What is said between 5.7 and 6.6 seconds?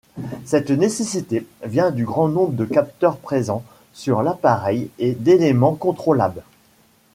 contrôlable.